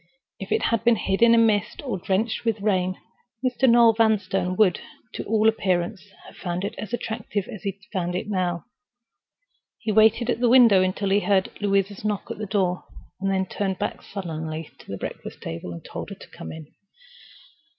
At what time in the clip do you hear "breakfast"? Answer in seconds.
14.97-15.39